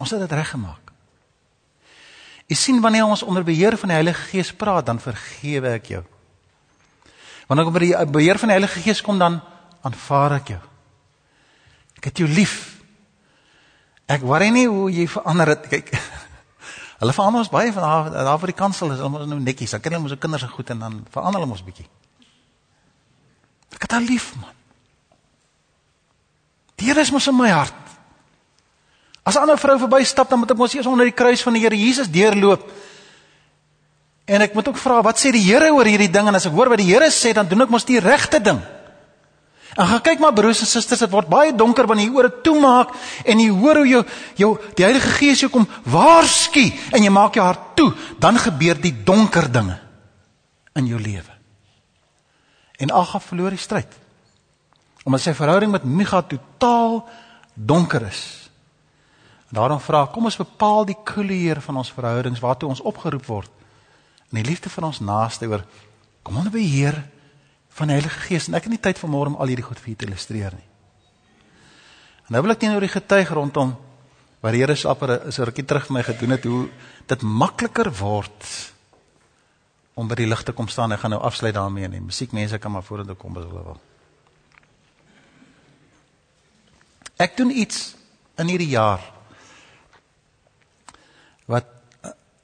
[0.00, 0.90] Ons het dit reggemaak.
[2.50, 6.00] Jy sien wanneer ons onder beheer van die Heilige Gees praat, dan vergewe ek jou.
[7.46, 9.38] Wanneer ek onder die beheer van die Heilige Gees kom dan
[9.86, 10.60] aanvaar ek jou.
[12.00, 12.56] Ek het jou lief.
[14.10, 15.68] Ek worry nie hoe jy verander het.
[15.70, 15.92] Kyk.
[17.00, 19.76] Hulle verander ons baie van daar daar vir die kansel is almal nou netjies.
[19.76, 21.86] Dan ken hulle mos se kinders se goed en dan verander hulle mos bietjie.
[23.76, 24.56] Ek het haar lief man.
[26.80, 27.89] Die Here is mos in my hart.
[29.30, 31.62] As 'n ander vrou verbystap dan moet ek mos eers onder die kruis van die
[31.62, 32.66] Here Jesus deurloop.
[34.26, 36.52] En ek moet ook vra wat sê die Here oor hierdie ding en as ek
[36.52, 38.58] hoor wat die Here sê dan doen ek mos die regte ding.
[39.76, 42.90] En gaan kyk maar broers en susters, dit word baie donker wanneer jy ore toemaak
[43.24, 47.38] en jy hoor hoe jou jou die Heilige Gees jou kom waarsku en jy maak
[47.38, 49.78] jou hart toe, dan gebeur die donker dinge
[50.74, 51.38] in jou lewe.
[52.80, 53.94] En Agga verloor die stryd.
[55.04, 57.04] Omdat sy verhouding met Micha totaal
[57.54, 58.39] donker is.
[59.50, 63.50] Daarom vra, kom ons bepaal die kleur van ons verhoudings waartoe ons opgeroep word.
[64.30, 65.64] In die liefde vir ons naaste oor
[66.22, 67.00] kom ons beheer
[67.74, 69.92] van die Heilige Gees en ek het nie tyd vanmôre om al hierdie goed vir
[69.92, 70.68] julle te illustreer nie.
[72.28, 73.74] En nou wil ek teenoor die getuig rondom
[74.40, 76.68] waar die Here se apper is 'n rukkie terug vir my gedoen het hoe
[77.06, 78.72] dit makliker word
[79.94, 80.92] om by die lig te kom staan.
[80.92, 83.80] Ek gaan nou afsluit daarmee en die musiekmense kan maar vorentoe kom as hulle wil.
[87.18, 87.96] Ek doen iets
[88.38, 89.00] in hierdie jaar
[91.50, 91.68] wat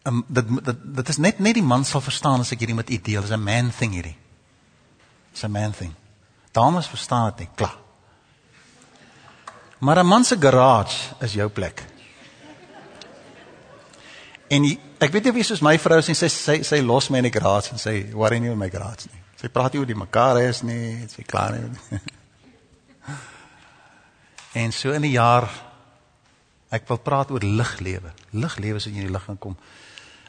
[0.07, 2.91] um, dit, dit dit is net net die man sal verstaan as ek hierdie met
[2.91, 3.23] u deel.
[3.23, 4.17] Dit is 'n man thing hierdie.
[5.33, 5.95] It's a man thing.
[6.53, 7.77] Dames verstaan dit nie, klaar.
[9.79, 11.85] Maar 'n man se garage is jou plek.
[14.49, 17.19] En die, ek weet nie wie soos my vrou sê sy sy sy los my
[17.19, 19.23] in die garage en sê worry nie oor my garage nie.
[19.37, 22.01] Sy praat nie oor die mekaar is nie, sy klaar nie.
[24.63, 25.66] en so in 'n jaar
[26.75, 28.13] ek wil praat oor liglewe.
[28.31, 29.57] Liglewe jy in die lig gaan kom.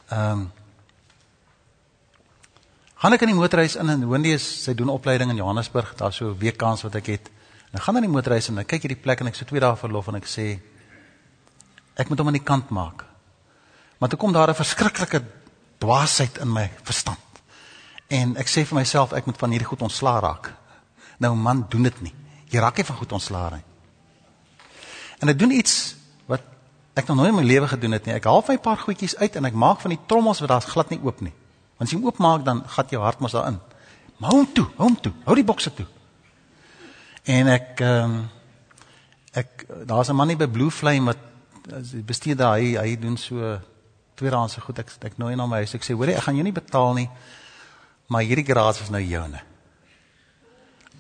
[0.10, 0.48] Ehm um,
[2.98, 6.14] gaan ek in die motorhuis in en Wendy is sy doen opleiding in Johannesburg, daar
[6.14, 7.30] so 'n week kans wat ek het.
[7.72, 9.76] Ek gaan in die motorhuis en ek kyk hierdie plek en ek so 2 dae
[9.76, 10.60] verlof en ek sê
[11.96, 13.06] ek moet hom aan die kant maak.
[14.00, 15.24] Maar toe kom daar 'n verskriklike
[15.78, 17.20] dwaasheid in my verstand.
[18.08, 20.54] En ek sê vir myself ek moet van hierdie goed ontslaa raak.
[21.20, 22.14] Nou man, doen dit nie.
[22.50, 23.64] Jy raak nie van goed ontslaa nie.
[25.20, 25.97] En ek doen iets
[26.98, 28.16] ek nog nooit in my lewe gedoen het nie.
[28.16, 30.90] Ek haal my paar goedjies uit en ek maak van die trommels wat daar glad
[30.90, 31.34] nie oop nie.
[31.78, 33.60] Want as jy hom oopmaak dan gat jou hart mos daarin.
[34.18, 35.14] Maar hou hom toe, hou hom toe.
[35.26, 35.86] Hou die bokse toe.
[37.28, 38.18] En ek ehm um,
[39.38, 41.18] ek daar's 'n man hier by Blue Flame wat
[42.06, 43.60] bestuur daar hy hy doen so
[44.16, 44.80] tweedehandse goed.
[44.80, 45.74] Ek ek nooi na my huis.
[45.74, 47.10] Ek sê, "Hoerie, ek gaan jou nie betaal nie,
[48.08, 49.42] maar hierdie garage is nou joune."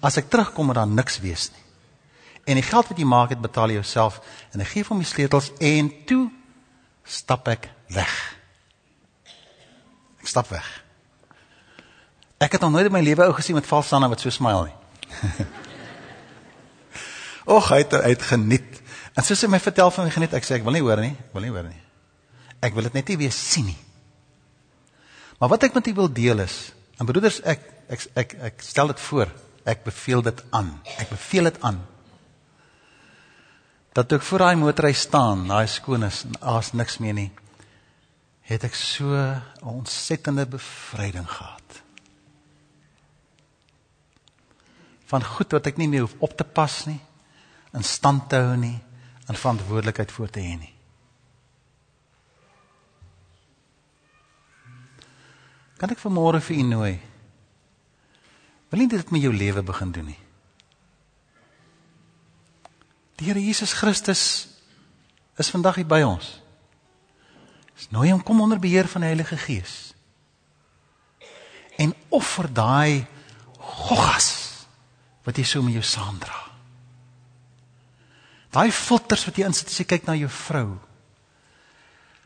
[0.01, 1.66] As ek terugkom, moet daar niks wees nie.
[2.47, 4.21] En die geld wat jy maak, het betaal jy jouself
[4.55, 6.23] en ek gee hom die sleutels en toe
[7.07, 8.13] stap ek weg.
[10.21, 10.67] Ek stap weg.
[12.39, 14.77] Ek het nog nooit in my lewe ou gesien met valstande wat so smile nie.
[17.57, 18.81] Och, hy het uit geniet.
[19.15, 21.13] En soos hy my vertel van my geniet, ek sê ek wil nie hoor nie,
[21.15, 21.79] ek wil nie hoor nie.
[22.63, 23.77] Ek wil dit net nie weer sien nie.
[25.39, 26.57] Maar wat ek met u wil deel is,
[26.99, 29.31] en broeders, ek ek ek ek stel dit voor.
[29.67, 30.73] Ek beveel dit aan.
[30.99, 31.79] Ek beveel dit aan.
[33.97, 37.31] Dat ek voor daai motor hy staan, daai skoon is en daar's niks meer nie.
[38.45, 41.81] Het ek so 'n ontsettende bevryding gehad.
[45.09, 46.99] Van goed wat ek nie meer hoef op te pas nie,
[47.73, 48.79] in stand te hou nie,
[49.27, 50.73] en verantwoordelikheid voor te hê nie.
[55.77, 56.99] Kan ek vanmôre vir u nooi?
[58.69, 60.26] Wil nie dit met jou lewe begin doen nie.
[63.17, 64.47] Die Here Jesus Christus
[65.37, 66.37] is vandag hier by ons.
[67.77, 69.75] Dis nooi hom kom onder beheer van die Heilige Gees.
[71.77, 73.05] En offer daai
[73.57, 74.29] goggas
[75.25, 76.37] wat jy so met jou saamdra.
[78.53, 80.69] Daai filters wat jy insit as jy kyk na jou vrou.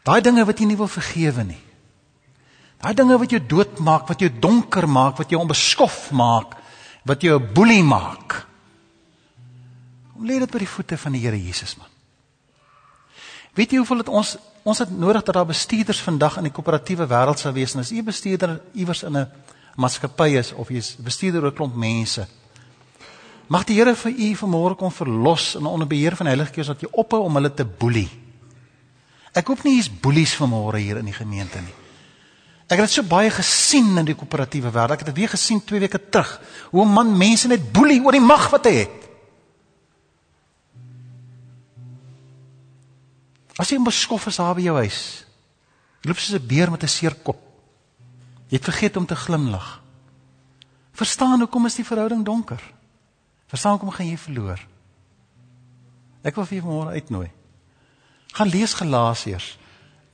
[0.07, 1.59] Daai dinge wat jy nie wil vergewe nie.
[2.81, 6.55] Daai dinge wat jou doodmaak, wat jou donker maak, wat jou onbeskof maak,
[7.05, 8.50] wat jou 'n boelie maak.
[10.21, 11.87] Kom lê dit by die voete van die Here Jesus man.
[13.57, 14.35] Weet jy hoeveel dit ons
[14.69, 17.89] ons het nodig dat daar bestuurders vandag in die koöperatiewe wêreld sou wees en as
[17.89, 19.25] u bestuurder iewers in 'n
[19.81, 22.27] maatskappy is of jy's bestuurder oor 'n klomp mense.
[23.47, 26.81] Mag die Here vir u vanmôre kom verlos en onder beheer van Heilige Gees dat
[26.81, 28.09] jy ophou om hulle te boelie.
[29.33, 31.73] Ek hoop nie hier's boelies vanmôre hier in die gemeente nie.
[32.69, 34.91] Ek het dit so baie gesien in die koöperatiewe wêreld.
[34.91, 38.11] Ek het dit weer gesien 2 weke terug hoe 'n man mense net boelie oor
[38.11, 39.10] die mag wat hy het.
[43.61, 45.01] As jy beskof is daar by jou huis.
[46.01, 47.41] Jy loop soos 'n beer met 'n seer kop.
[48.49, 49.81] Jy het vergeet om te glimlag.
[50.93, 52.61] Verstaan hoekom is die verhouding donker?
[53.47, 54.59] Verstaan hoekom gaan jy verloor?
[56.23, 57.31] Ek wil vir jou môre uitnooi.
[58.33, 59.57] Gaan lees Galasiërs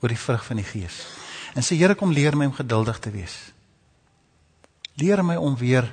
[0.00, 1.06] oor die vrug van die Gees.
[1.54, 3.52] En sê Here kom leer my om geduldig te wees.
[4.94, 5.92] Leer my om weer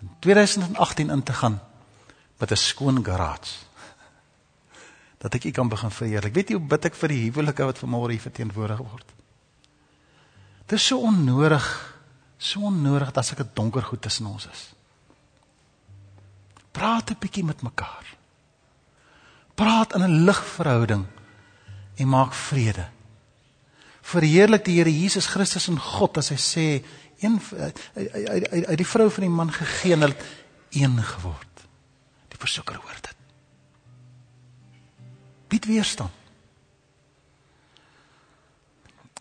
[0.00, 1.60] in 2018 in te gaan
[2.38, 3.69] met 'n skoon garage.
[5.20, 6.34] Dat ek U kan begin verheerlik.
[6.34, 9.16] Weet jy hoe bid ek vir die huwelike wat vanmôre hier verteenwoordig word?
[10.64, 11.66] Dit is so onnodig,
[12.38, 14.62] so onnodig dat sulke donker goed tussen ons is.
[16.72, 18.06] Praat 'n bietjie met mekaar.
[19.54, 21.04] Praat in 'n ligverhouding
[21.96, 22.88] en maak vrede
[24.10, 26.66] verheerlik die Here Jesus Christus en God as hy sê
[27.20, 27.38] een
[27.94, 30.28] uit die vrou van die man gegee en hulle
[30.72, 31.64] een geword.
[32.32, 33.19] Die versoeker hoor dit.
[35.50, 36.14] Bied weerstand.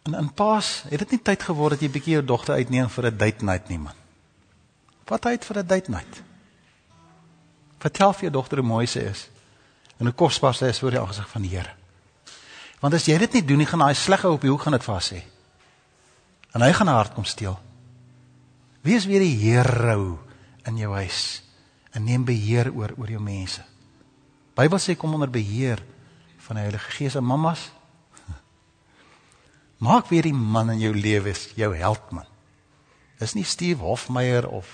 [0.05, 3.05] En in Paas het dit nie tyd geword dat jy bietjie jou dogter uitneem vir
[3.09, 3.97] 'n date night nie man.
[5.05, 6.21] Wat tyd vir 'n date night?
[7.79, 9.29] Vertel vir jou dogter hoe mooi sy is
[9.97, 11.73] en hoe kosbaar sy is voor die aangesig van die Here.
[12.79, 15.11] Want as jy dit nie doen nie, gaan daai slegge op jou gaan dit vas
[15.11, 15.23] hê.
[16.53, 17.59] En hy gaan haar hart kom steel.
[18.81, 20.19] Wees weer die hero
[20.65, 21.43] in jou huis
[21.91, 23.63] en neem beheer oor oor jou mense.
[24.55, 25.83] Bybel sê kom onder beheer
[26.49, 27.67] van die Heilige Gees en mammas.
[29.85, 32.25] Maak weer die man in jou lewe jou held man.
[33.21, 34.65] Dis nie Steve Hofmeyer of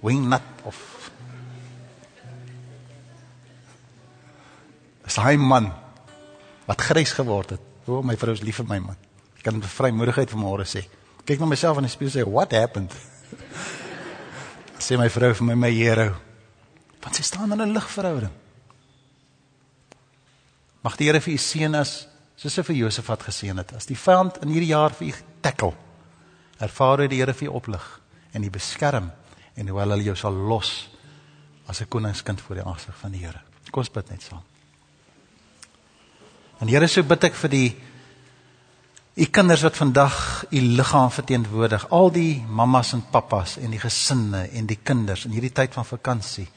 [0.00, 0.80] Wingnut of
[5.02, 5.66] Dis hy man
[6.64, 7.62] wat grys geword het.
[7.90, 8.98] O, my vrou is lief vir my man.
[9.36, 10.86] Ek kan vrymoedigheid vanmôre sê.
[11.26, 12.94] Kyk na myself in die spieël sê, "What happened?"
[14.86, 16.14] sê my vrou vir my my Here.
[17.02, 18.41] Want sy staan in 'n ligverhouding.
[20.82, 23.74] Mag die Here vir u seën as soos hy vir Josef het geseën het.
[23.78, 25.74] As die vyand in hierdie jaar vir u tackle,
[26.58, 27.84] ervaar hy die Here vir u oplig
[28.34, 29.12] en u beskerm
[29.54, 30.88] en hoe hy jou sal los
[31.68, 33.40] as 'n koningskind voor die aangesig van die Here.
[33.70, 34.42] Kom ons bid net saam.
[36.60, 37.76] En Here, so bid ek vir die
[39.16, 44.48] u kinders wat vandag u liggaam verteenwoordig, al die mammas en pappas en die gesinne
[44.52, 46.48] en die kinders in hierdie tyd van vakansie.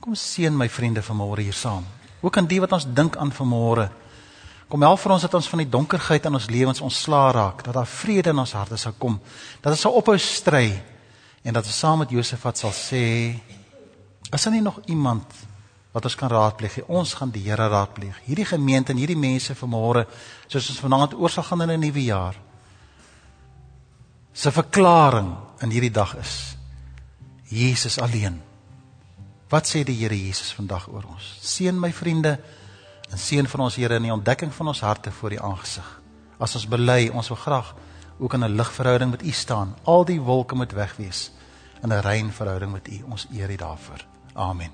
[0.00, 1.84] Kom seën my vriende vanmôre hier saam.
[2.20, 3.88] Ook aan die wat ons dink aan vanmôre.
[4.70, 7.74] Kom help vir ons dat ons van die donkerheid in ons lewens ontslaa raak, dat
[7.74, 9.16] daar vrede in ons harte sal kom,
[9.60, 10.68] dat ons sal ophou stry
[11.42, 13.34] en dat ons saam met Josef wat sal sê,
[14.30, 15.26] as daar nie nog iemand
[15.90, 16.84] wat ons kan raadpleeg.
[16.86, 18.20] Ons gaan die Here raadpleeg.
[18.28, 20.04] Hierdie gemeente en hierdie mense vanmôre,
[20.46, 22.36] soos ons vanaand oor sal gaan in 'n nuwe jaar.
[24.32, 26.56] Se verklaring in hierdie dag is
[27.48, 28.49] Jesus alleen.
[29.50, 31.26] Wat sê die Here Jesus vandag oor ons?
[31.42, 32.36] Seën my vriende
[33.10, 35.88] en seën van ons Here in die ontdekking van ons harte voor die aangesig.
[36.38, 37.74] As ons bely, ons wil graag
[38.20, 39.74] ook in 'n ligverhouding met U staan.
[39.84, 41.32] Al die wolke moet wegwees
[41.82, 43.02] in 'n rein verhouding met U.
[43.10, 44.06] Ons eer U daarvoor.
[44.34, 44.70] Amen.